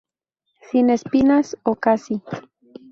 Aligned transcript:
Sin 0.71 0.89
espinas 0.89 1.55
o 1.61 1.75
casi. 1.75 2.23